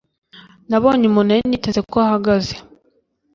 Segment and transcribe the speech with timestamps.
[0.69, 2.55] nabonye umuntu nari niteze ko ahagaze.